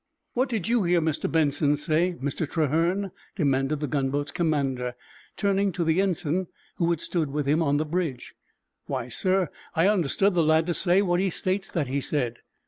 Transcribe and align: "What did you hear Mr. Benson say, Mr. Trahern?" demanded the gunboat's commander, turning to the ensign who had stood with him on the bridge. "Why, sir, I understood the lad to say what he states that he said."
"What 0.33 0.49
did 0.49 0.67
you 0.67 0.81
hear 0.81 0.99
Mr. 0.99 1.31
Benson 1.31 1.75
say, 1.75 2.17
Mr. 2.19 2.49
Trahern?" 2.49 3.11
demanded 3.35 3.81
the 3.81 3.87
gunboat's 3.87 4.31
commander, 4.31 4.95
turning 5.37 5.71
to 5.73 5.83
the 5.83 6.01
ensign 6.01 6.47
who 6.77 6.89
had 6.89 6.99
stood 6.99 7.29
with 7.29 7.45
him 7.45 7.61
on 7.61 7.77
the 7.77 7.85
bridge. 7.85 8.33
"Why, 8.87 9.09
sir, 9.09 9.51
I 9.75 9.87
understood 9.87 10.33
the 10.33 10.41
lad 10.41 10.65
to 10.65 10.73
say 10.73 11.03
what 11.03 11.19
he 11.19 11.29
states 11.29 11.69
that 11.69 11.87
he 11.87 12.01
said." 12.01 12.39